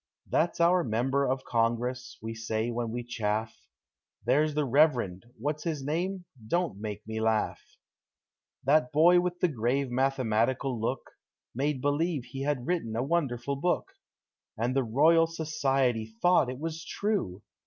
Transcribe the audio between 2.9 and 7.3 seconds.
chaff; There's the "Reverend" What's his name?— don't make me